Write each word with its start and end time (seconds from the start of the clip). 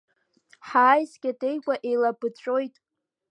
Ҳаи, 0.67 1.03
скьатеиқәа 1.11 1.73
еилаԥыҵәҵәоит! 1.87 2.75